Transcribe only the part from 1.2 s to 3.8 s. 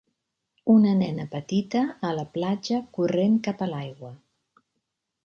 petita a la platja corrent cap a